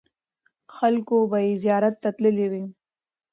[0.75, 2.63] خلکو به یې زیارت ته تللي وي.